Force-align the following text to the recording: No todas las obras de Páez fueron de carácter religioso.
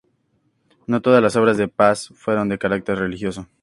No 0.87 0.99
todas 1.03 1.21
las 1.21 1.35
obras 1.35 1.57
de 1.57 1.67
Páez 1.67 2.07
fueron 2.15 2.49
de 2.49 2.57
carácter 2.57 2.97
religioso. 2.97 3.45